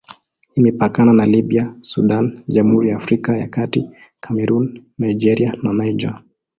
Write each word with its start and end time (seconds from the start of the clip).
Imepakana 0.57 1.11
na 1.19 1.25
Libya, 1.33 1.63
Sudan, 1.81 2.43
Jamhuri 2.47 2.89
ya 2.89 2.95
Afrika 2.95 3.37
ya 3.37 3.47
Kati, 3.55 3.81
Kamerun, 4.23 4.85
Nigeria 4.97 5.53
na 5.63 5.73
Niger. 5.73 6.15